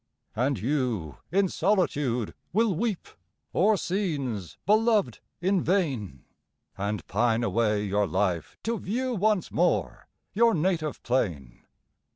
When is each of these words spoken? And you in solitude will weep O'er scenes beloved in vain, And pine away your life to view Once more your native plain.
And 0.35 0.57
you 0.59 1.17
in 1.31 1.47
solitude 1.47 2.33
will 2.53 2.73
weep 2.73 3.07
O'er 3.53 3.77
scenes 3.77 4.57
beloved 4.65 5.19
in 5.41 5.61
vain, 5.63 6.23
And 6.75 7.05
pine 7.05 7.43
away 7.43 7.83
your 7.85 8.07
life 8.07 8.57
to 8.63 8.79
view 8.79 9.13
Once 9.13 9.51
more 9.51 10.07
your 10.33 10.55
native 10.55 11.03
plain. 11.03 11.61